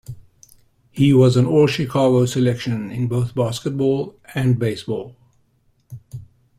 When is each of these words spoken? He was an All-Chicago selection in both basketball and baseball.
He 0.89 1.13
was 1.13 1.37
an 1.37 1.45
All-Chicago 1.45 2.25
selection 2.25 2.89
in 2.89 3.07
both 3.07 3.35
basketball 3.35 4.15
and 4.33 4.57
baseball. 4.57 5.15